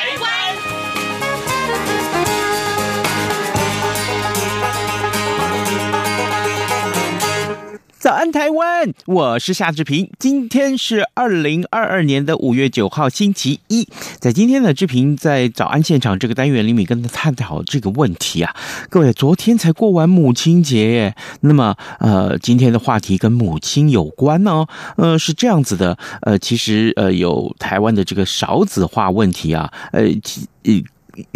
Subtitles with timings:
[0.00, 0.24] 台湾》。
[7.98, 8.94] 早安，台湾！
[9.10, 10.08] 我是夏志平。
[10.20, 13.88] 今天是二零二二年的五月九号，星期一。
[14.20, 18.54] 在今天的志平在早安现场这个单元里面，跟他探讨这个问题啊。
[18.88, 24.68] 各位，昨天才过完母亲节，那么呃，今天的话题跟母亲有关哦。
[24.96, 30.02] 呃，是这样子的，呃，其实呃，有台湾的这个少子化问题啊，呃，
[30.62, 30.84] 呃。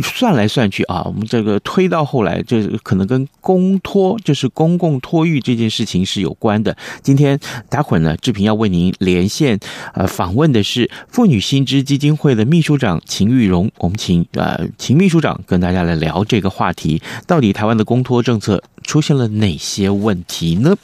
[0.03, 6.77] 算来算去啊，我们这个推到后来，这可能跟公托，就是公共托育这件事情是有关的。
[7.03, 9.59] 今天待会儿呢，志平要为您连线，
[9.95, 13.71] 呃，访问的是妇女新知基金会的秘书长秦玉荣。
[13.79, 20.77] 我们请呃秦秘书长跟大家来聊这个话题，到底台湾的公托政策出现了哪些问题呢？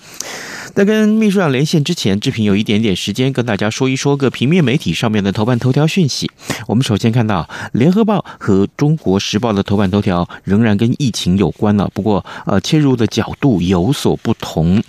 [0.75, 6.31] 在跟秘书长连线之前，志平有一点点时间跟大家说一说个平面媒体上面的头版头条讯息。
[6.67, 14.83] 我们首先看到《联合报》和《中国时报》的头版头条仍然跟疫情有关了，不过呃，切入的角度有所不同，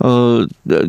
[0.00, 0.88] 呃呃。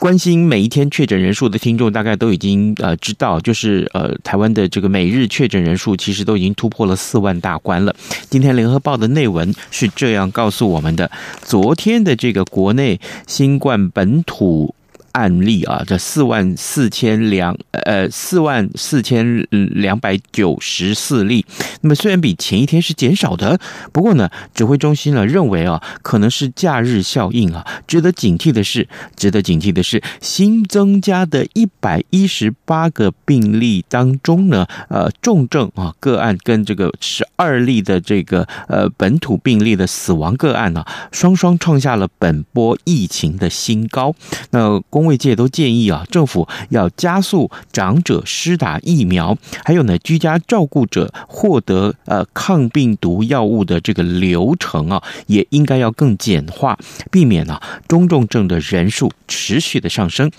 [0.00, 7.94] 关心每一天确诊人数的听众，大概都已经呃知道，就是呃台湾的这个每日确诊人数其实都已经突破了四万大关了。
[8.30, 11.10] 今天联合报的内文是这样告诉我们的：
[11.42, 14.74] 昨天的这个国内新冠本土。
[15.12, 21.44] 案例啊，这四万四千两呃四万四千两百九十四例。
[21.80, 23.58] 那么虽然比前一天是减少的，
[23.92, 27.66] 不过呢，指挥中心呢认为啊，可能是假日效应啊。
[27.86, 44.14] 值得警惕的是，值得警惕的是，新增加的一百一十八个病例当中呢，呃，重症啊个案跟这个十二例的这个呃本土病例的死亡个案呢，双双创下了本波疫情的新高。
[44.50, 56.78] 那公卫界都建议啊，政府要加速长者施打疫苗，还有呢，居家照顾者获得呃抗病毒药物的这个流程啊，也应该要更简化，
[57.10, 60.30] 避免啊中重症的人数持续的上升。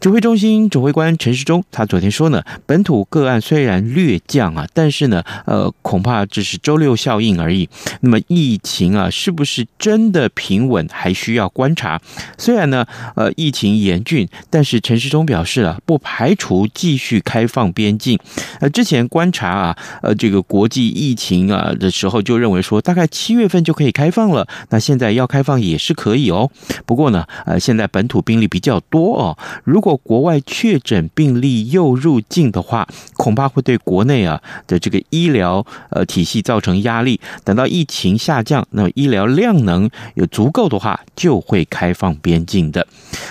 [0.00, 7.68] 指挥中心指挥官陈时中他昨天说呢，本土个案虽然略降啊，但是呢，呃，恐怕只是周六效应而已。
[8.00, 12.00] 那么疫情啊，是不是真的平稳，还需要观察。
[12.38, 12.86] 虽然呢，
[13.16, 18.18] 呃，疫情也严峻，但是陈时中表示啊，不排除继续开放边境。
[18.60, 24.46] 呃，之前观察啊，呃，这个国际疫情啊的时候，就认为说大概七月份就可以开放了。
[24.70, 26.50] 那现在要开放也是可以哦。
[26.84, 37.20] 不过呢，呃，现在本土病例比较多哦，如果国外确诊病例又入境的话，恐怕会对国内啊的这个医疗呃体系造成压力。
[37.44, 42.86] 等到疫情下降，那么医疗量能有足够的话，就会开放边境的。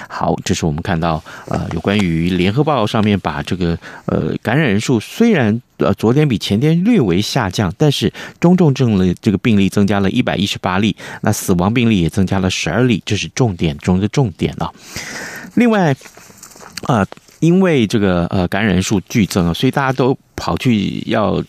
[0.07, 14.72] 好，这是我们看到呃，有关于联合报上面把这个呃感染人数虽然呃昨天比前天略微下降，但是中重症的这个病例增加了一百一十八例，那死亡病例也增加了十二例，这是重点中的重点啊。
[15.56, 15.92] 另外
[16.84, 17.08] 啊、呃，
[17.40, 21.44] 因为这个呃感染人数剧增啊，所以大家都跑去要。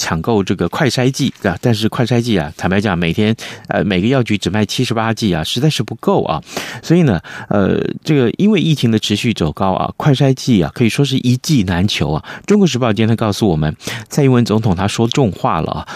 [0.00, 3.36] 抢购这个快筛剂啊，但是快筛剂啊，坦白讲，每天
[3.68, 6.42] 呃每个药局只卖七十八剂啊，实在是不够啊。
[6.82, 12.24] 所以呢，呃，这个因为疫情的持续走高啊，快筛剂啊可以说是一剂难求啊。
[12.46, 13.76] 中国时报今天告诉我们，
[14.08, 15.88] 蔡英文总统他说重话了啊，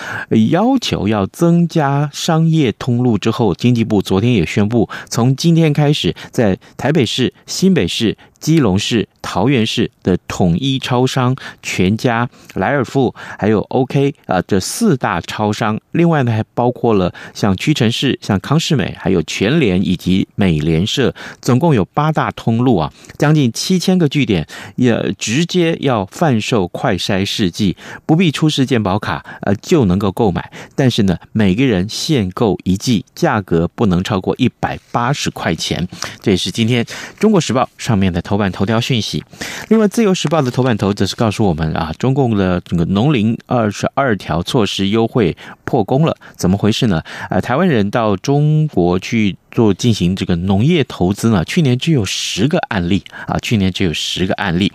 [0.50, 8.18] 要求要增加商业通路之后，经济部昨天也宣布，从今天开始，在台北市、新北市。
[8.44, 24.46] 基隆市、桃园市的统一超商、全家、莱尔富，还有 OK 啊，这四大超商，另外呢还包括了像屈臣氏、像康是美，还有全联以及美联社，总共有八大通路啊，将近七千个据点，
[24.76, 30.52] 也直接要贩售快筛试剂，不必出示健保卡，呃就能够购买。
[30.76, 35.88] 但是呢，每个人限购一剂，价格不能超过一百八十块钱。
[36.20, 36.84] 这也是今天
[37.18, 38.33] 《中国时报》上面的头。
[38.34, 39.22] 头版头条讯息。
[39.68, 47.00] 另外，《自由时报》的头版头则是告诉我们啊，中共的这个农林二十二条措施优惠破功了，怎么回事呢？
[47.30, 54.72] 呃，台湾人到中国去做进行这个农业投资呢，去年只有十个案例啊，去年只有十个案例。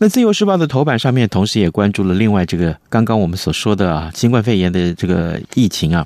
[0.00, 6.04] 那《自由时报》的头版上面，同时也关注了另外这个刚刚我们所说的啊，新冠肺炎的这个疫情啊。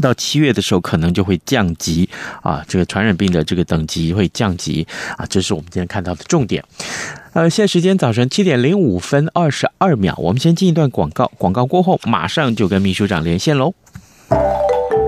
[0.00, 2.08] 到七月的时候，可能就会降级
[2.42, 6.62] 啊，这个传染病的这个等级会降级啊，这是我们今天看到的重点。
[7.32, 13.72] 呃，现在时间早晨七点零五分二十二秒，我们先进一段广告，广告过后马上就跟秘书长连线喽。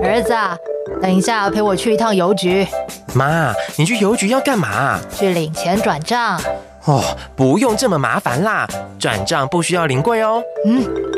[0.03, 0.57] 儿子啊，
[1.01, 2.65] 等一下陪我去一趟邮局。
[3.13, 4.99] 妈，你去邮局要干嘛？
[5.11, 6.41] 去领钱转账。
[6.85, 7.01] 哦，
[7.35, 8.67] 不用这么麻烦啦，
[8.99, 10.43] 转账不需要临柜哦。
[10.65, 10.83] 嗯，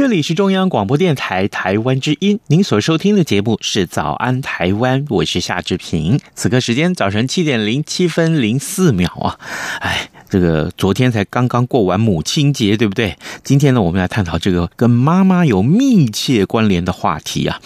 [0.00, 6.18] 这里是中央广播电台台湾之音，您所收听的节目是《早安台湾》，我是夏志平。
[6.34, 9.38] 此刻时间早晨七点零七分零四秒啊，
[9.80, 10.08] 哎。
[10.30, 13.18] 这个昨天才刚刚过完母亲节，对不对？
[13.42, 17.60] 今天呢，我们来探讨这个跟妈妈有密切关联的话题啊。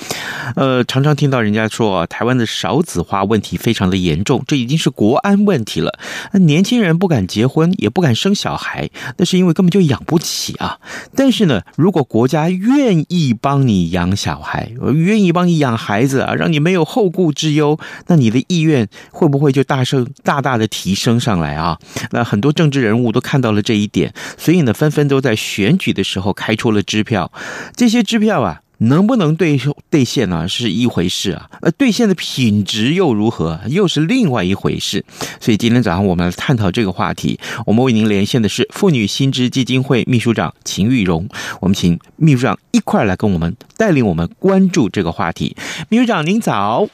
[0.57, 5.99] 呃，常常听到人家说，台湾的少子化问题非常的严重，这已经是国安问题了。
[6.33, 8.89] 年轻人不敢结婚，也不敢生小孩，
[9.19, 10.79] 那是因为根本就养不起啊。
[11.15, 21.79] 但是呢，如果国国家愿意帮你养小孩，愿意帮你养孩子啊，让你没有后顾之忧，那你的意愿会不会就大升大大的提升上来啊？
[22.13, 22.55] 那很多。
[22.55, 27.33] 政治人物都看到了这一点，所以呢，纷纷都在选举的时候开出了支票。
[27.75, 29.61] 这些支票啊，能不能兑
[29.91, 30.49] 兑现呢？
[30.49, 35.05] 是一回事啊，呃，兑现的品质又如何，又是另外一回事。
[35.41, 37.39] 所以今天早上我们来探讨这个话题。
[37.67, 41.29] 我们为您连线的是妇女新知基金会秘书长秦玉荣，
[41.61, 45.57] 我们请秘书长一块儿来跟我们带领我们关注这个话题。
[45.89, 46.89] 秘书长您早。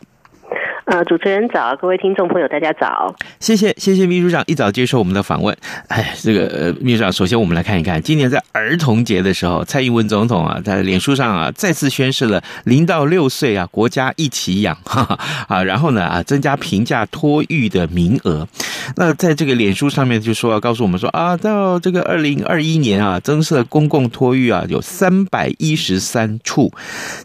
[0.90, 3.14] 呃，主持人早，各位听众朋友，大家早。
[3.38, 5.56] 谢谢，谢谢秘书长一早接受我们的访问。
[5.87, 15.16] 哎，这个呃，秘书长，首先我们来看一看，今年在儿童节的时候，蔡英文总统啊，在脸书上啊，再次宣示了零到六岁啊，国家一起养哈哈
[15.46, 18.48] 啊，然后呢啊，增加平价托育的名额。
[18.96, 26.72] 那在这个脸书上面就说要告诉我们说啊，到这个二零二一年啊，增设公共托育啊，有三百一十三处。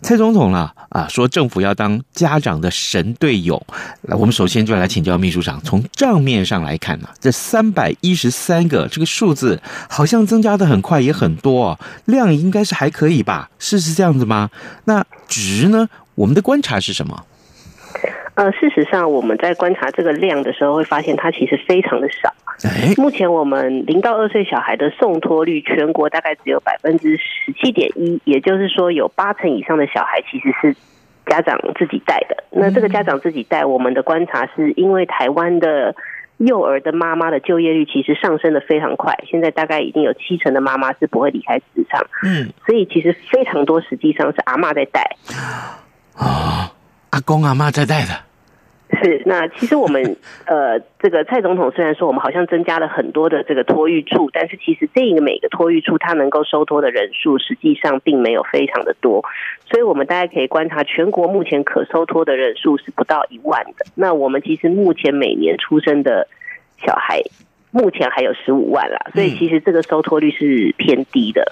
[0.04, 3.55] 蔡总统啊啊，说政府要当家长的神队友。
[4.04, 13.50] 来，我们首先就来请教秘书长，从账面上来看呢，这三百一十三个这个数字好像增加的很快，也很多哦，量应该是还可以吧？
[13.60, 14.50] 是是这样子吗？
[14.86, 15.90] 那值呢？
[16.16, 17.26] 我们的观察是什么？
[18.36, 22.34] 呃，事实上我们在观察这个量的时候，会发现它其实非常的少。
[22.64, 30.76] 哎，目前我们零到二岁小孩的送托率，全国大概只有百分之十七点一，也就是说，有八成以上的小孩其实是。
[31.28, 35.96] 家长自己带的，那这个家长自己带，我们的观察是因为台湾的
[36.38, 45.16] 幼儿的妈妈的就业率其实上升的非常快，现在大概已经有七成的妈妈是不会离开职场，嗯，所以其实非常多实际上是阿嬷在带，
[46.18, 46.72] 啊，
[47.12, 48.25] 阿公阿嬷在带的。
[49.04, 59.24] 是，那其实我们 呃，这个蔡总统虽然说我们好像增加了很多的这个托育处，但是其实这个每个托育处它能够收托的人数，实际上并没有非常的多，
[59.70, 63.86] 所以我们大家可以观察，全国目前可收托的人数是不到一万的。
[63.96, 66.28] 那我们其实目前每年出生的
[66.86, 67.22] 小孩
[67.76, 71.52] 目前还有十五万啦，所以其实这个收托率是偏低的。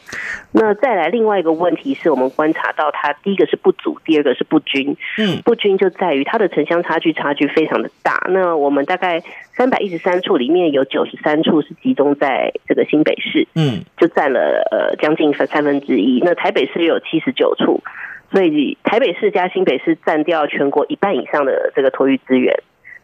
[0.54, 4.96] 那再来另外一个问题是我们观察到，它第一个是不足，第二个是不均。
[5.18, 8.26] 嗯，不均就在于它的城乡差距差距非常的大。
[8.30, 16.22] 那我们大概三百一十三处里面有九十三处是集中在这个新北市，嗯，就占了呃将近分三分之一。
[16.24, 17.84] 那台北市有七十九处，
[18.32, 22.64] 所以台北市加新北市占掉全国一半以上的这个托育资源。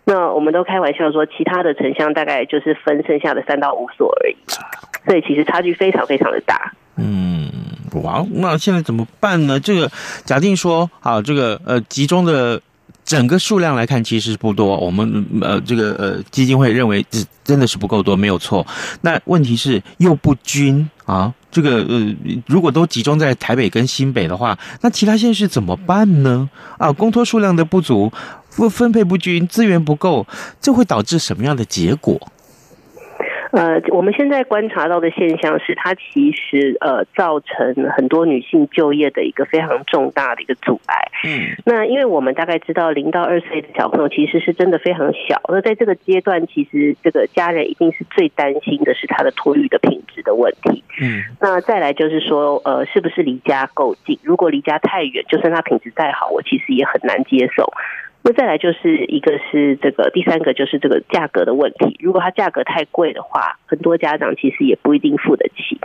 [0.09, 4.35] 那我们都开玩笑说，其他的城乡大概就是分剩下的三到五所而已，
[5.05, 6.73] 所以其实差距非常非常的大。
[6.95, 7.47] 嗯，
[8.01, 9.59] 哇，那现在怎么办呢？
[9.59, 9.91] 这个
[10.25, 12.59] 假定说，啊，这个呃集中的
[13.05, 14.75] 整个数量来看，其实不多。
[14.77, 18.65] 我们呃这个呃基金会认为这真的是不够多，没有错。
[19.01, 22.15] 那问题是又不均啊，这个呃
[22.47, 26.49] 如果都集中在台北跟新北的话，那其他县市怎么办呢？
[26.79, 28.11] 啊，公托数量的不足。
[28.59, 30.27] 不分配不均，资源不够，
[30.59, 32.19] 这会导致什么样的结果？
[33.51, 41.09] 呃，我们现在观察到的现象是，它其实呃造成很多女性就业的一个非常重大的一个阻碍。
[41.25, 45.41] 嗯，那因为我们大概知道，零到二岁的小朋友其实是真的非常小。
[45.47, 50.83] 那在这个阶段，其实这个家人一定是最担心的是他的托育的品质的问题。
[51.01, 54.19] 嗯，那再来就是说，呃，是不是离家够近？
[54.21, 57.73] 如果离家太远，就算他品质再好，我其实也很难接受。
[58.21, 61.97] 那再来就是一个是这个，第三个就是这个价格的问题。
[62.01, 65.79] 如果它价格太贵的话，很多家长其实也不一定付得起。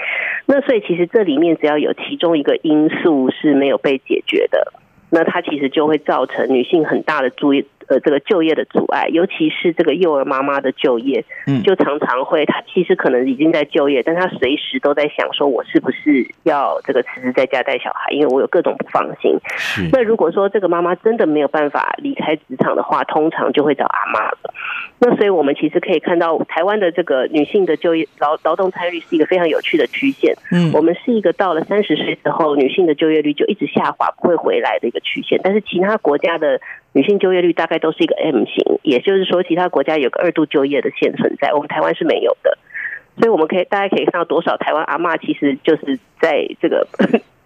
[0.46, 4.72] 那所以其实这里面只要有其中一个因素是没有被解决的，
[5.10, 7.66] 那它其实就会造成女性很大的注意。
[7.88, 19.38] 呃，这个就业的阻碍，尤其是这个幼儿妈妈的就业，嗯，就常常会，她其实可能已经在就业，但她随时都在想，说我是不是要这个辞职在家带小孩，因为我有各种不放心。
[19.56, 19.88] 是。
[19.92, 24.54] 那如果说这个妈妈真的没有办法离开职场的话，通常就会找阿妈了。
[24.98, 30.34] 那所以我们其实可以看到，台湾的这个女性的就业劳劳动参与率是一个非常有趣的曲线。
[30.52, 35.40] 嗯，我们是一个到了三十岁之后，女性的就业率就一直下滑，不会回来的一个曲线。
[35.42, 36.60] 但是其他国家的
[36.94, 42.56] 女性就业率大概都是一个 M 型，也就是说，其他国家有个二度就业的线存在，我们台湾是没有的。
[43.18, 46.86] 所以我们可以大家可以看到多少台湾阿嬷其实就是在这个。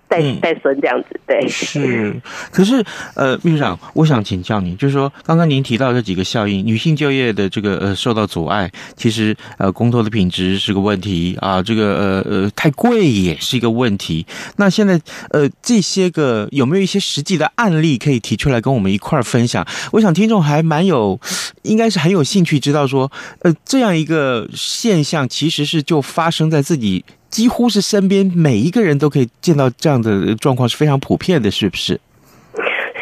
[0.09, 2.15] 带带孙这样子，对，是。
[2.51, 2.85] 可是，
[3.15, 14.27] 呃，秘书长，我想请教你，就是说，刚刚您提到这几个效应，女性就业的这个呃受到阻碍，其实呃工作的品质是个问题啊，这个呃呃太贵也是一个问题。
[14.57, 15.01] 那现在
[15.31, 19.67] 呃这些个有没有一些实际的案例可以提出来跟我们一块儿分享？
[19.93, 21.21] 我想听众还蛮有，
[21.63, 23.13] 应该是很有兴趣知道说，
[23.43, 27.05] 呃这样一个现象其实是就发生在自己。
[27.31, 32.01] 几乎是身边每一个人都可以见到这样的状况，是非常普遍的，是不是？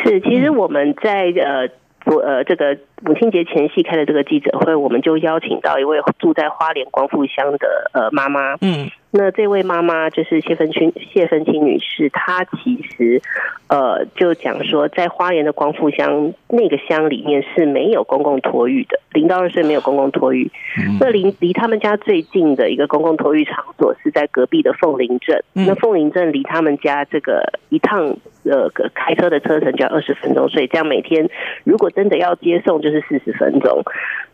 [0.04, 1.68] 是，其实我们在呃，
[2.04, 8.90] 我呃，这个母亲节前夕开的这个记者会，我们就邀请到一位住在花莲光复乡的呃妈妈，嗯。
[9.12, 13.22] 那这位妈妈就是谢芬清谢芬清女士，她其实
[13.66, 20.50] 呃就讲说，在花莲的光复乡那个乡里面是没有公共托育的，零到二岁没有公共托育。
[21.00, 25.42] 那离离他们家最近的一个公共托育场所是在隔壁的凤林镇。
[25.54, 31.26] 那凤林镇离他们家这个一趟呃开车的车程就要二十分钟，所以这样每天
[31.64, 33.82] 如果真的要接送就是四十分钟。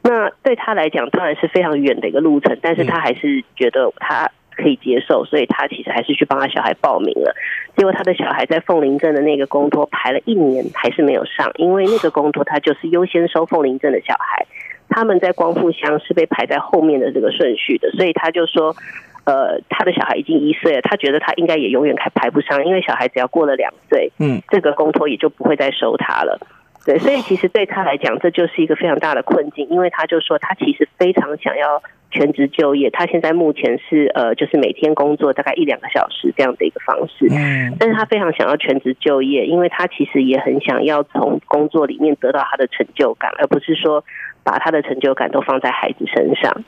[0.02, 4.30] 那对他来讲当然是非常远的一个路程，但是他还是觉得他。
[4.54, 7.34] 可以接受，所以他其实还是去帮他小孩报名了。
[7.74, 14.46] 结果他的小孩在凤林镇的那个公托排了一年，还是没有上，因为那个公托他就是优先收凤林镇的小孩，
[14.90, 18.76] 他们在光复乡是被排在后面的这个顺序的，所以他就说，
[19.24, 26.38] 呃，他的小孩已经一岁了，他觉得他应该也永远还排不上，因为小孩只要过了两岁，嗯，这个公托也就不会再收他了。
[26.84, 31.82] 对，所以其实对他来讲，这就是一个非常大的困境，因为他就说他其实非常想要。
[32.14, 37.26] 全职就业，他现在目前是呃，就是每天工作大概一两个小时这样的一个方式。
[37.30, 44.04] 嗯，但是他非常想要全职就业，因为他其实也很想要从工作里面得到他的成就感，而不是说
[44.44, 46.62] 把他的成就感都放在孩子身上。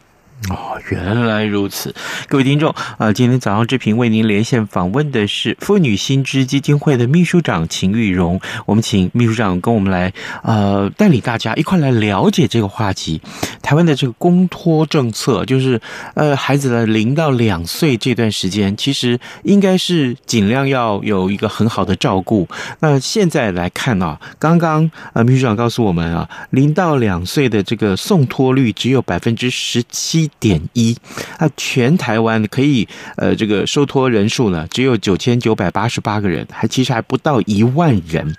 [0.51, 1.95] 哦，原来如此，
[2.29, 13.23] 各位听众啊，今天早上志平为您连线访问的是妇女新知基金会的秘书长秦玉蓉，我们请秘书长跟我们来呃带领大家一块来了解这个话题。
[13.63, 15.81] 台湾的这个公托政策，就是
[16.13, 22.47] 呃孩子的零到两岁这段时间，其实应该是尽量要有一个很好的照顾。
[22.81, 30.31] 那现在来看啊，刚刚呃秘书长告诉我们啊，零到两岁的这个送托率只有百分之十七。
[30.41, 30.97] 点一，
[31.39, 32.87] 啊，全台湾可以
[33.17, 38.35] 呃，这个收托人数呢，只有九千九百八十八个人，还其实还不到一万人。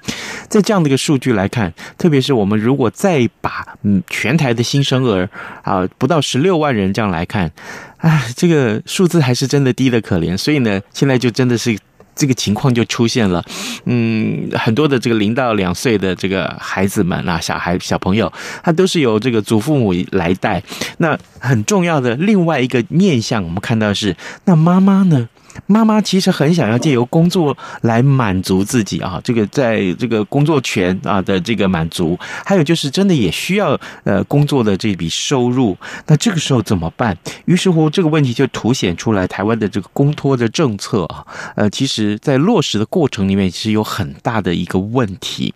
[0.47, 5.29] 在这样的一个数据来看，特别是我们如果再把嗯全台的新生儿
[5.63, 7.51] 啊不到十六万人这样来看，
[7.97, 10.37] 啊，这个数字还是真的低的可怜。
[10.37, 11.77] 所以呢，现在就真的是。
[12.15, 13.43] 这个情况就出现了，
[13.85, 18.31] 嗯，很多的这个零到两岁的这个孩子们啊，小孩小朋友，
[18.63, 20.63] 他都是由这个祖父母来带。
[20.97, 25.27] 那很重要的另外一个面向，我们看到是，那妈妈呢？
[25.67, 37.17] 妈妈其实很想要借由工作来满足自己啊，这个在这个工作权啊的这个满足，还有就是真的也需要呃工作的这笔收入，那这个时候怎么办？
[37.45, 45.53] 于是乎这个问题就凸显出来，台湾的这个公托的政策啊，呃，其实在落实的过程里面其实有很大的一个问题，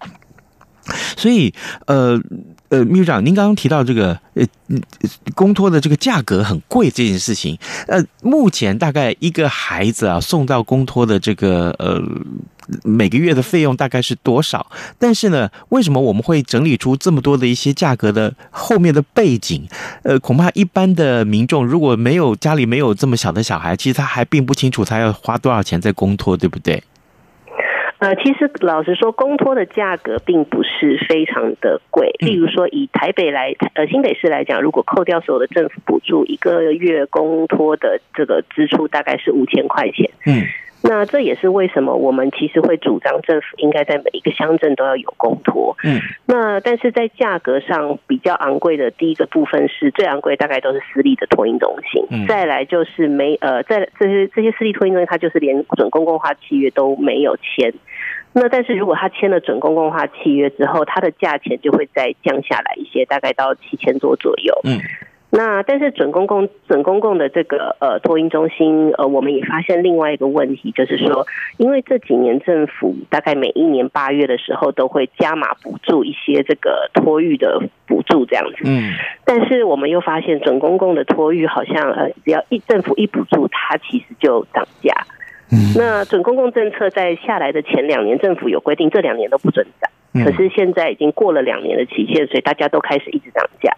[1.18, 1.54] 所以
[1.88, 2.22] 呃。
[2.70, 4.46] 呃，秘书长，您刚刚提到这个呃，
[5.36, 7.58] 公托的这个价格很贵这件事情，
[7.88, 12.00] 呃，目前大概一个孩子啊送到公托的这个呃
[12.84, 14.68] 每个月的费用大概是多少？
[15.00, 19.68] 但是呢，为什么我们会整理出这么多的一些价格的后面的背景？
[20.04, 26.84] 呃，恐怕一般的民众如果没有家里没有这么小的小孩，其实他还并不清楚他要花多少钱在公托，对不对？
[28.00, 32.12] 呃，其实老实说，公托的价格并不是非常的贵。
[32.20, 40.10] 例如说，以台北来，呃，新北市来讲，如果扣掉所有的政府补助，一个月公托的这个支出大概是五千块钱。
[40.26, 40.44] 嗯。
[40.82, 45.76] 那这也是为什么我们其实会主张政府应该在每一个乡镇都要有公托。
[45.84, 52.06] 嗯，那但是在价格上比较昂贵的第一个部分是最昂贵，大概都是私立的托婴中心。
[52.10, 57.74] 嗯，再来就是没呃，在这些这些私立托婴中心，它就是连准公共化契约都没有签。
[58.32, 64.54] 那但是如果他签了准公共化契约之后，它的价钱就会再降下来一些，大概到七千多左右。
[64.64, 64.80] 嗯。
[65.32, 78.94] 那但是准公共准公共的这个呃托婴中心呃，我们也发现另外一个问题，就是说，因为这几年政府大概每一年八月的时候都会加码补助一些这个托育的补助这样子，嗯，
[79.24, 84.92] 但是我们又发现准公共的托育好像呃，只要一政府一补助，它其实就涨价。
[85.52, 93.72] 嗯，那准公共政策在下来的前两年，政府有规定这两年都不准涨，可是现在已经过了两年的期限，所以大家都开始一直涨价。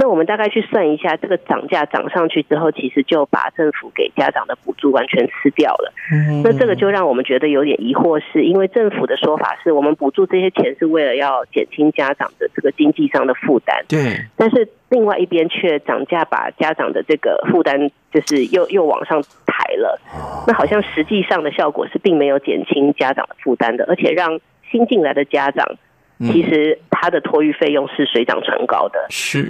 [0.00, 5.92] 那我们大概去算一下，这个涨价涨上去之后，其实就把政府给家长的补助完全吃掉了。
[6.12, 13.84] 嗯，那这个就让我们觉得有点疑惑，是因为政府的说法是我们补助这些钱是为了要减轻家长的这个经济上的负担。
[13.88, 20.00] 对，但是另外一边却涨价，把家长的这个负担就是又又往上抬了。
[20.46, 24.38] 那好像实际上的效果是并没有减轻家长的负担的，而且让
[24.70, 25.76] 新进来的家长。
[26.18, 29.42] 其实他的托育费用是水涨船高的，是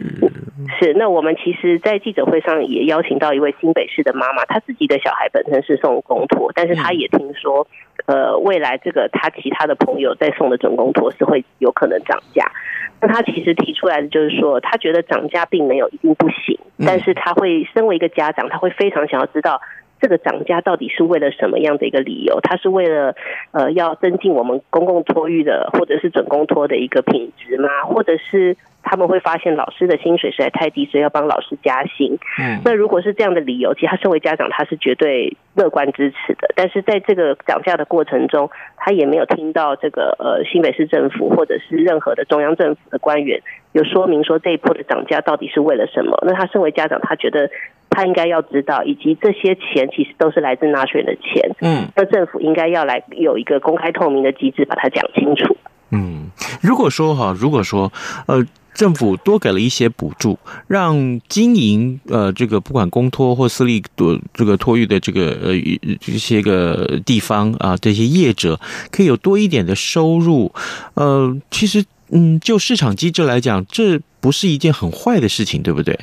[0.78, 0.92] 是。
[0.94, 7.66] 那我们其实，在记者会上也邀请到一位新北市的妈妈，她自己的小孩本身是送公托，但是她也听说，
[8.04, 12.52] 呃，未来这个她其他的朋友在送的准公托是会有可能涨价。
[13.00, 19.62] 那她其实提出来的就是说，她觉得涨价并没有一定不行，但是她会身为一个家长，她会非常想要知道。
[20.00, 22.40] 这个涨价到底是为了什么样的一个理由？
[22.42, 23.14] 它是为了
[23.52, 27.68] 呃要增进我们公共托育的或者是准公托的一个品质吗？
[27.84, 28.56] 或者是
[28.88, 32.18] 他们会发现老师的薪水实在太低，所以要帮老师加薪？
[32.38, 36.50] 嗯，那如果是这样的理由，其实他身为家长他是绝对乐观支持的。
[36.56, 46.18] 但是在这个涨价的过程中，他也没有听到这个呃新北市政府或者是任何的中央政府的官员有说明说这一波的涨价到底是为了什么？
[46.26, 47.50] 那他身为家长，他觉得。
[47.90, 51.50] 他应该要知道，以及这些钱其实都是来自纳税人的钱。
[51.62, 55.56] 嗯，那政府应该要来有一个公开透明的机制，把它讲清楚。
[55.90, 56.30] 嗯，
[56.62, 57.90] 如果说哈，如果说
[58.28, 58.44] 呃，
[58.78, 60.38] 政府多给了一些补助，
[60.68, 65.54] 让经营呃这个不管公托或私立的这个托育的这个呃
[66.00, 68.60] 这些个地方啊，这些业者
[68.92, 70.52] 可以有多一点的收入，
[70.94, 75.98] 呃，其实嗯，就市场机制来讲，这不是一件很坏的事情，对不对？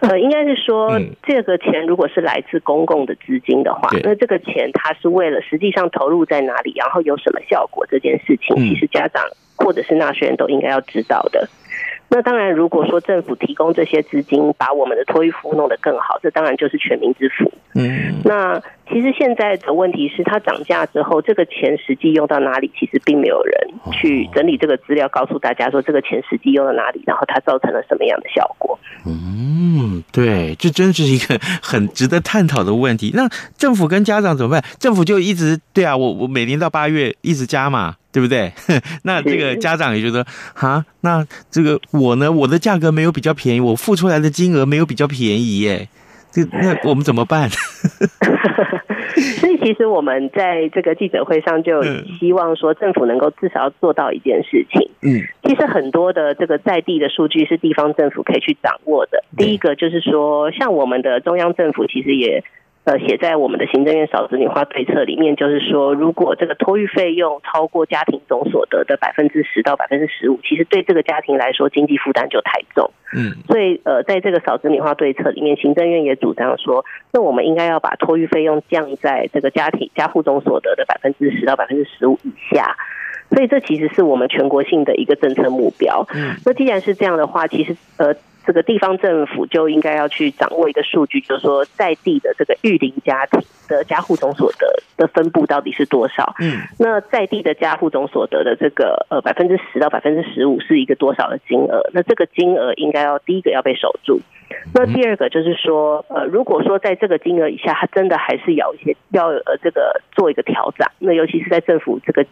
[0.00, 9.22] 呃，应该是说，这个钱如果是来自公共的资金的话，那这个钱它是为了实际上投入在哪里，然后有什么效果，这件事情，其实家长
[9.68, 11.46] 或者是纳税人都应该要知道的。
[12.08, 17.52] 那当然，如果说政府提供这些资金，把我们的托育服务弄得更好，这当然就是全民之福。
[17.74, 28.78] 嗯，那其实现在的问题是，它涨价之后，这个钱实际用到哪里，其实并没有人去整理这个资料，告诉大家说这个钱实际用到哪里，然后它造成了什么样的效果。
[29.04, 33.12] 嗯，对，这真是一个很值得探讨的问题。
[33.14, 33.28] 那
[33.58, 34.64] 政府跟家长怎么办？
[34.78, 37.96] 政府就一直对啊，我我每年到八月一直加嘛。
[38.18, 38.52] 对不对？
[39.04, 45.86] 那这个家长也觉得，啊，那这个我呢，我的价格没有比较便宜，我付出来的金额没有比较便宜耶。
[46.32, 47.48] 这 那我们怎么办？
[49.38, 51.80] 所以其实我们在这个记者会上就
[52.18, 54.90] 希望说，政府能够至少要做到一件事情。
[55.02, 59.22] 嗯，其实很多的这个在地的数据是地方政府可以去掌握的。
[59.36, 62.42] 第一个就是说，像我们的中央政府其实也。
[62.88, 72.90] 呃，写在我们的行政院少子女化对策里面，就是说，如果这个托育费用超过家庭总所得的百分之十到百分之十五，其实对这个家庭来说，经济负担就太重。
[73.14, 82.74] 嗯，所以呃，在这个少子女化对策里面，行政院也主张说，那我们应该要把托育费用降在这个家庭家户总所得的百分之十到百分之十五以下。
[83.28, 86.06] 所以这其实是我们全国性的一个政策目标。
[86.14, 88.14] 嗯，那既然是这样的话，其实呃。
[88.48, 96.34] 这个地方政府就应该要去掌握一个数据，就是说在地的这个育龄家庭的家户总所得的分布到底是多少？
[96.40, 101.90] 嗯，那在地的家户总所得的这个呃百分之十到百分之十五是一个多少的金额？
[101.92, 104.18] 那这个金额应该要第一个要被守住。
[104.72, 112.24] 那第二个就是说，呃，如果说在这个金额以下，它真的还是有一些要呃这个做一个调整，那尤其是在政府这个。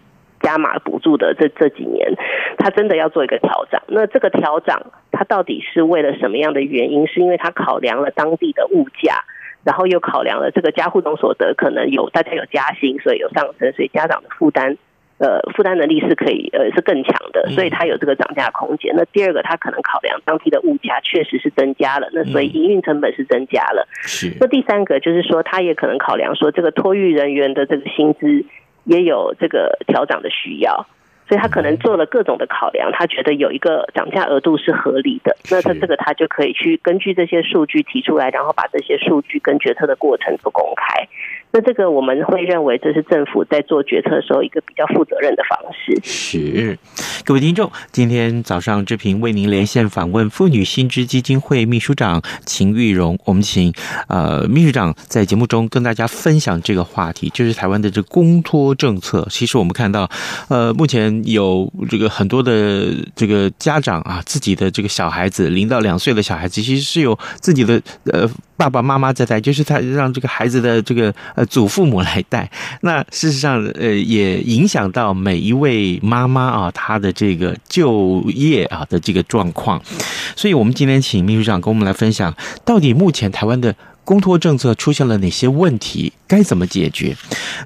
[0.46, 2.14] 加码补助的这这几年，
[2.56, 3.80] 他真的要做一个调整。
[3.88, 4.80] 那这个调整，
[5.10, 7.08] 他到底是为了什么样的原因？
[7.08, 9.24] 是因为他考量了当地的物价，
[9.64, 14.76] 然后又考量了这个加户总所得可能有大家有加薪，所以有上升，所以家长的负担，
[15.18, 18.94] 呃，负担能力是可以呃是更强的，所以他有这个涨价空间。
[18.96, 23.88] 那第二个，他可能考量当地的物价确实是增加了，那所以营运成本是增加了。
[24.02, 24.32] 是。
[24.40, 28.44] 那第三个就是说，他也可能考量说这个托育人员的这个薪资。
[28.86, 30.86] 也有这个调涨的需要，
[31.28, 41.08] 所以他可能做了各种的考量，他觉得有一个涨价额度是合理的，那他这个他就可以去根据这些数据提出来，然后把这些数据跟决策的过程做公开。
[41.52, 45.98] 那这个我们会认为这是政府在做决策的时候一个比较负责任的方式。
[46.02, 46.78] 是，
[47.24, 53.72] 各位听众，今天早上志平为您连线访问妇女新知基金会秘书长秦玉蓉，我们请
[54.08, 59.26] 呃秘书长在节目中跟大家分享这个话题，就是台湾的这个公托政策。
[59.30, 60.10] 其实我们看到，
[60.48, 67.80] 呃，目前有这个很多的这个家长啊，自己的这个小孩子零到两岁的小孩子，其实是有自己的
[68.12, 68.28] 呃。
[68.58, 72.50] 爸爸妈妈在带，就是他让这个孩子的这个呃祖父母来带。
[72.82, 79.80] 那事实上，呃，也影响到每一位妈妈啊，她的这个就业啊的这个状况。
[80.34, 83.72] 所以，我们今天请秘书长跟我们来分享，到底目前台湾的。
[84.06, 86.12] 公托政策出现了哪些问题？
[86.28, 87.14] 该怎么解决？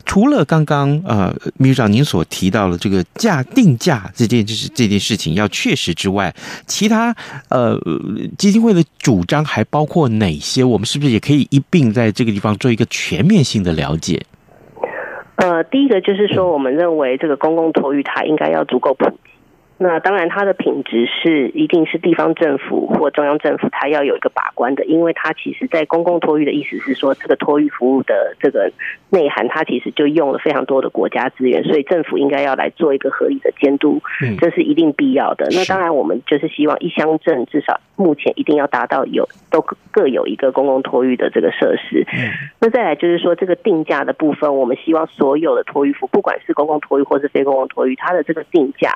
[0.06, 6.34] 除了刚刚呃，秘书长您所提到的这个价定价这件就是这件事情要确实之外，
[6.66, 7.14] 其他
[7.50, 7.78] 呃
[8.38, 10.64] 基金会的主张还包括哪些？
[10.64, 14.24] 我们是不是也可以一并在这个地方做一个全面性的了解？
[15.36, 19.06] 呃，第一个就是说，我们认为这个公共托育它应该要足够普。
[19.82, 28.70] 那当然，它的品质是一定是地方政府或中央政府，它要有一个把关的，因为它其实在公共托育的意思是说，这个托育服务的这个
[29.08, 34.02] 内涵，它其实就用了非常多的国家资源，所以政府应该要来做一个合理的监督，
[34.38, 35.48] 这是一定必要的。
[35.52, 42.06] 那当然，我们就是希望一乡镇至少目前一定要达到有都各有一个公共托育的这个设施。
[42.60, 48.92] 那再来就是说，这个定价的部分，我们希望所有的托育服，不管是公共托育或是非公共托育，它的这个定价。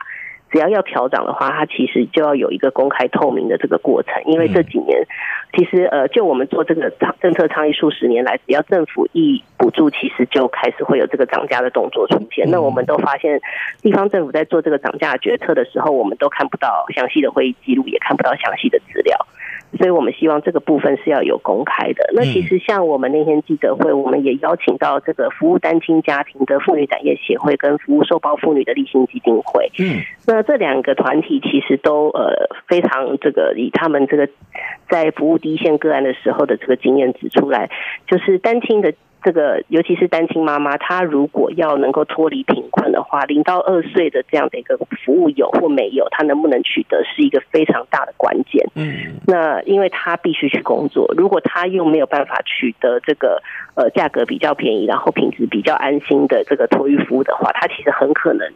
[0.55, 4.23] 只要要调涨的话，它其实就要有一个公开透明的这个过程。
[4.25, 5.05] 因为这几年，
[5.53, 6.89] 其实呃，就我们做这个
[7.21, 12.49] 政策倡议数十年来，只要政府一补助，其实就开始会有这个涨价的动作出现。
[12.53, 13.41] 那我们都发现，
[13.83, 19.27] 地方政府在做这个涨价决策的时候，我们都看不到详细的会议记录，也看不到详细的资料。
[19.79, 22.11] 所以我们希望这个部分是要有公开的。
[22.15, 29.71] 那其实像我们那天记者会，我们也邀请到这个服务单亲家庭的妇女产业协会跟服务受暴妇女的立新基金会。
[29.79, 34.29] 嗯，那这两个团体其实都呃非常这个以他们这个
[34.89, 37.71] 在服务第一线个案的时候的这个经验指出来，
[38.07, 38.93] 就是单亲的。
[39.25, 48.69] 这个尤其是单亲妈妈，她如果要能够脱离贫困的话，零到二岁的这样的一个服务有或没有，她能不能取得是一个非常大的关键。
[48.75, 53.43] 嗯，那因为她必须去工作，如果她又没有办法取得这个
[53.75, 58.47] 呃价格比较便宜，然后品质比较安心的这个托育服务的话，她其实很可能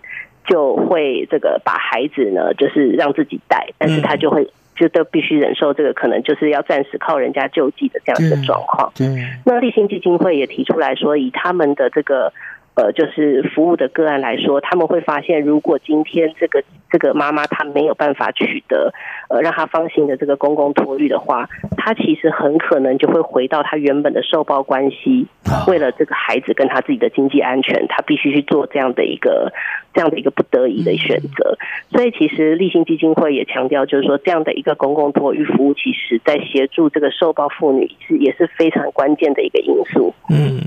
[0.46, 4.46] 就会这个把孩子呢，就是让自己带，但是她就会。
[4.78, 8.92] 就都必须忍受这个可能就是要暂时靠人家救济的这样的状况。
[8.94, 9.06] 对，
[9.44, 12.32] 那立新基金会也提出来说，以他们的这个。
[12.78, 18.94] 呃，就是服务的个案来说，他们会发现，如果今天这个这个妈妈她没有办法取得
[19.28, 25.26] 呃让她放心的这个公共托育的话，她其实很可能就会回到她原本的受暴关系，
[25.66, 29.52] 为了这个孩子跟她自己的经济安全，她必须去做这样的一个
[29.92, 31.58] 这样的一个不得已的选择。
[31.90, 40.14] 所以，其实立信基金会也强调，就是说这样的一个公共托育服务，其实在协助这个受暴妇女是也是非常关键的一个因素。
[40.30, 40.60] 嗯。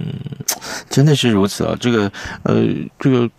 [0.89, 1.75] 真的是如此啊！
[1.79, 2.11] 这个
[2.43, 2.63] 呃，
[2.99, 3.29] 这个。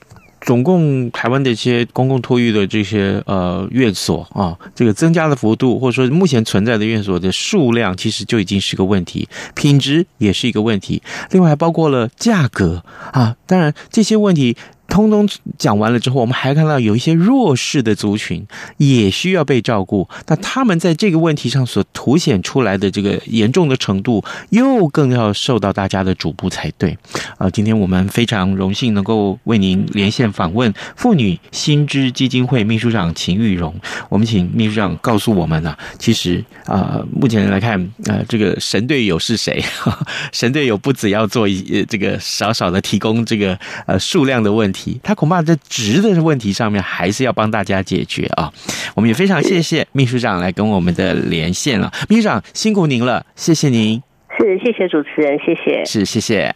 [0.45, 14.57] 总共台湾的一些公共托育的这些呃院所啊，这个增加的幅度，或者说目前存在的院所的数量，其实就已经是个问题，品质也是一个问题，另外还包括了价格啊，当然这些问题。
[14.93, 15.27] 通通
[15.57, 20.07] 讲完了之后，我们还看到有一些弱势的族群也需要被照顾。
[20.27, 26.95] 那他们在这个问题上所凸显出来的这个严重的程度，又更要受到大家的瞩目才对。
[27.39, 33.75] 啊，今天我们非常荣幸能够为您连线访问妇女新知基金会秘书长秦玉荣。
[34.11, 39.65] 我们请秘书长告诉我们呢、其实啊，目前来看，呃，这个神队友是谁？
[40.33, 44.82] 神队友不只要做一这个少少的提供这个呃数量的问题。
[45.03, 48.53] 他恐怕在值的问题上面还是要帮大家解决啊！
[48.95, 54.03] 我们也非常谢谢秘书长来跟我们的连线了，秘书长辛苦您了，谢谢您。
[54.39, 55.85] 是，谢谢主持人，谢谢。
[55.85, 56.55] 是，谢谢。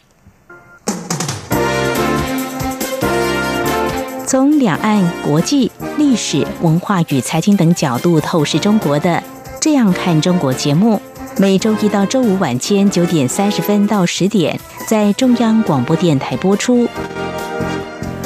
[4.26, 9.10] 从两岸、国际、历史、文化与财经等角度透视中国的
[9.60, 11.00] 《这样看中国》节目，
[11.38, 14.58] 每周一到周五晚间九点三十分到十点
[14.88, 16.88] 在中央广播电台播出。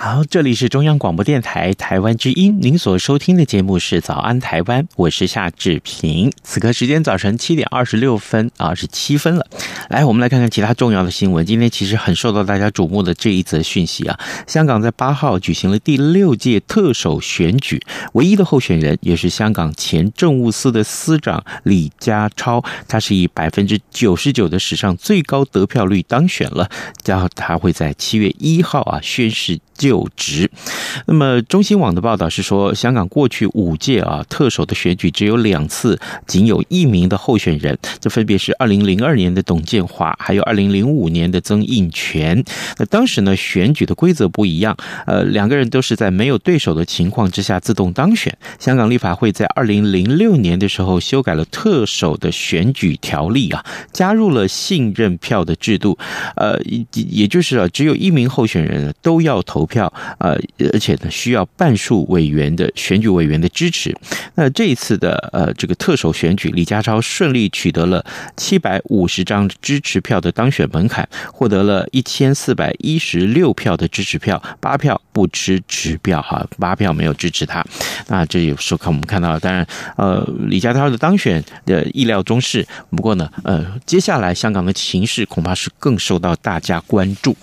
[0.00, 6.32] 好，这里是中央广播电台台湾之音，您所收听的节目是《早安台湾》，我是夏志平。
[6.44, 9.44] 此刻时间早晨七点二十六分啊，是七分了。
[9.88, 11.44] 来，我们来看看其他重要的新闻。
[11.44, 17.82] 今天其实很受到大家瞩目的这一则讯息啊，香港在八号举行了第六届特首选举，
[18.12, 26.70] 唯一的候选人也是香港前政务司的司长李家超，他是以百分之九十九的史上最高得票率当选了，
[27.04, 29.58] 然后他会在七月一号啊宣誓。
[29.78, 30.50] 就职。
[31.06, 42.44] 那么，中新网的报道是说，香港过去五届啊特首的选举只有两次，仅有一名的候选人，这分别是二零零二年的董建华，还有二零零五年的曾荫权。
[42.76, 48.36] 那当时呢，选举的规则不一样，呃，两个人都是在没有对手的情况之下自动当选。
[48.58, 55.96] 香港立法会在二零零六年的时候修改了特首的选举条例啊，加入了信任票的制度，
[56.36, 56.58] 呃，
[56.92, 60.36] 也就是啊，只有一名候选人都要投票，票呃，
[60.72, 63.94] 而且呢，需要半数委员的选举委员的支持。
[64.34, 68.04] 那这一次的呃这个特首选举，李家超顺利取得了
[68.36, 77.64] 七百五十张支持票的当选门槛，获得了一千四百一十六票的支持票，八票不支持票哈，八票没有支持他。
[78.08, 79.64] 那这有时候看我们看到，当然
[79.96, 82.66] 呃李家超的当选的意料中事。
[82.90, 87.36] 不过呢，呃接下来香港的情势恐怕是更受到大家关注。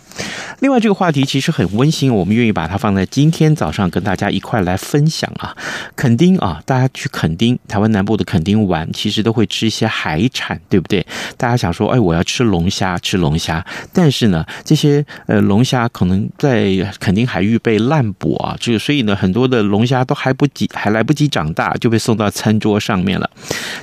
[0.60, 5.56] 另外，这个话题其实很温馨，我我们愿意把它放在今天早上跟大家一块来分享啊。
[5.96, 11.06] 垦丁啊，大家去垦丁，台湾南部的垦丁玩，其实都会吃一些海产，对不对？
[11.38, 13.64] 大家想说，哎，我要吃龙虾，吃龙虾。
[13.94, 23.30] 但是呢，这些呃龙虾可能在垦丁海域被滥捕啊，这个所以呢，很多的龙虾都还不及，还来不及长大，就被送到餐桌上面了。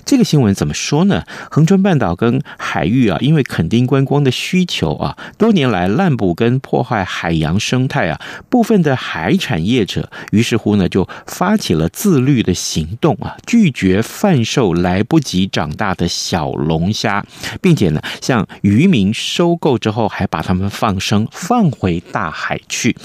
[0.04, 1.22] 这个新闻怎么说呢？
[1.48, 6.32] 恒春半岛跟海域啊，因为垦丁观光的需求啊，多年来滥捕。
[6.34, 17.24] 跟破坏海洋生态啊，部分的海产业者于是乎呢，就发起了自律的行动啊，拒绝贩售来不及长大的小龙虾，
[17.60, 22.96] 并且呢，向渔民收购之后，还把它们放生放回大海去，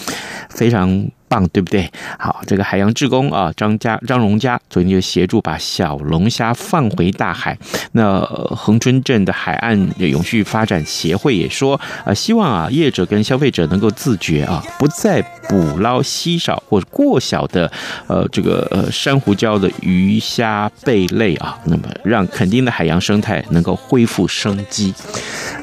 [0.49, 1.07] 非常。
[1.27, 1.89] 棒，对不对？
[2.17, 7.57] 好，这个海洋志工啊，张家张荣家昨天就协助把小龙虾放回大海。
[7.93, 8.19] 那
[8.55, 17.71] 恒春镇的海岸永续发展协会也说，啊，希望啊业者跟消费者能够自觉啊，不再捕捞稀少或者过小的
[18.07, 24.93] 呃这个呃珊瑚礁的鱼虾贝类啊，那么让垦丁的海洋生态能够恢复生机。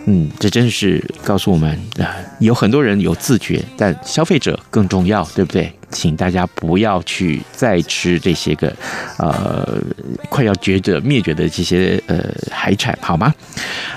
[0.07, 5.73] 嗯，这真是告诉我们啊，有很多人有自觉，但消费者更重要，对不对？
[5.91, 8.75] 请大家不要去再吃这些个，
[9.19, 9.79] 呃，
[10.29, 12.19] 快要绝者灭绝的这些呃
[12.51, 13.33] 海产，好吗？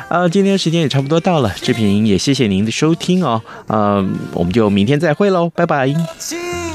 [0.09, 6.66] 呃，今天时间也差不多到了，志平也谢谢您的收听哦，呃，我们就明天再会喽，拜拜。